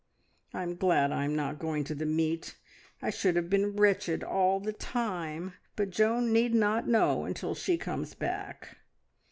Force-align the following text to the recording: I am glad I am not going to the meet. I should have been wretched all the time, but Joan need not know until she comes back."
I 0.51 0.63
am 0.63 0.77
glad 0.77 1.11
I 1.11 1.25
am 1.25 1.35
not 1.35 1.59
going 1.59 1.83
to 1.83 1.93
the 1.93 2.07
meet. 2.07 2.57
I 3.03 3.11
should 3.11 3.35
have 3.35 3.51
been 3.51 3.75
wretched 3.75 4.23
all 4.23 4.59
the 4.59 4.73
time, 4.73 5.53
but 5.75 5.91
Joan 5.91 6.33
need 6.33 6.55
not 6.55 6.87
know 6.87 7.23
until 7.25 7.53
she 7.53 7.77
comes 7.77 8.15
back." 8.15 8.77